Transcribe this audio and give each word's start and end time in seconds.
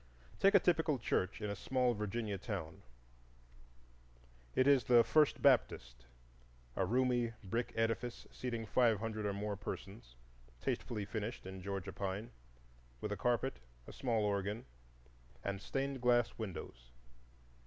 Take 0.39 0.55
a 0.55 0.59
typical 0.59 0.97
church 0.97 1.41
in 1.43 1.51
a 1.51 1.55
small 1.55 1.93
Virginia 1.93 2.39
town: 2.39 2.81
it 4.55 4.65
is 4.65 4.83
the 4.85 5.03
"First 5.03 5.43
Baptist"—a 5.43 6.83
roomy 6.87 7.33
brick 7.43 7.71
edifice 7.75 8.25
seating 8.31 8.65
five 8.65 8.97
hundred 8.99 9.27
or 9.27 9.33
more 9.33 9.55
persons, 9.55 10.15
tastefully 10.59 11.05
finished 11.05 11.45
in 11.45 11.61
Georgia 11.61 11.93
pine, 11.93 12.31
with 12.99 13.11
a 13.11 13.15
carpet, 13.15 13.59
a 13.85 13.93
small 13.93 14.25
organ, 14.25 14.65
and 15.43 15.61
stained 15.61 16.01
glass 16.01 16.33
windows. 16.35 16.89